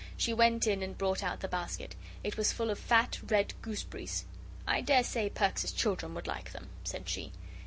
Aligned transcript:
She 0.17 0.33
went 0.33 0.65
in 0.65 0.81
and 0.81 0.97
brought 0.97 1.21
out 1.23 1.41
the 1.41 1.47
basket. 1.47 1.93
It 2.23 2.35
was 2.35 2.51
full 2.51 2.71
of 2.71 2.79
fat, 2.79 3.19
red 3.21 3.53
gooseberries. 3.61 4.25
"I 4.65 4.81
dare 4.81 5.03
say 5.03 5.29
Perks's 5.29 5.71
children 5.71 6.15
would 6.15 6.25
like 6.25 6.53
them," 6.53 6.69
said 6.83 7.07
she. 7.07 7.31